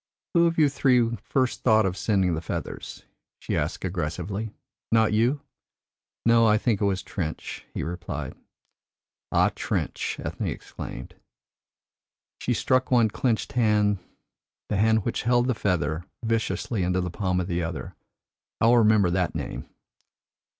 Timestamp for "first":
1.21-1.61